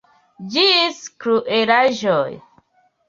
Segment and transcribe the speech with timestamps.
[0.53, 2.27] Ĝis kruelaĵoj.